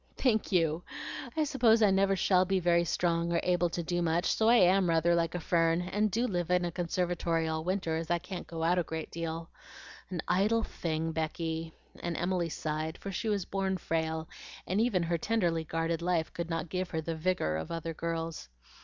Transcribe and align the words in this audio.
"Thank 0.17 0.51
you! 0.51 0.81
I 1.37 1.43
suppose 1.43 1.83
I 1.83 1.85
shall 1.85 1.93
never 2.41 2.45
be 2.47 2.59
very 2.59 2.83
strong 2.85 3.31
or 3.31 3.39
able 3.43 3.69
to 3.69 3.83
do 3.83 4.01
much; 4.01 4.25
so 4.25 4.49
I 4.49 4.55
AM 4.55 4.89
rather 4.89 5.13
like 5.13 5.35
a 5.35 5.39
fern, 5.39 5.83
and 5.83 6.09
do 6.09 6.25
live 6.25 6.49
in 6.49 6.65
a 6.65 6.71
conservatory 6.71 7.47
all 7.47 7.63
winter, 7.63 7.97
as 7.97 8.09
I 8.09 8.17
can't 8.17 8.47
go 8.47 8.63
out 8.63 8.79
a 8.79 8.83
great 8.83 9.11
deal. 9.11 9.51
An 10.09 10.23
idle 10.27 10.63
thing, 10.63 11.11
Becky!" 11.11 11.75
and 11.99 12.17
Emily 12.17 12.49
sighed, 12.49 12.97
for 12.97 13.11
she 13.11 13.29
was 13.29 13.45
born 13.45 13.77
frail, 13.77 14.27
and 14.65 14.81
even 14.81 15.03
her 15.03 15.19
tenderly 15.19 15.63
guarded 15.65 16.01
life 16.01 16.33
could 16.33 16.49
not 16.49 16.69
give 16.69 16.89
her 16.89 17.01
the 17.01 17.13
vigor 17.15 17.55
of 17.55 17.69
other 17.69 17.93
girls. 17.93 18.49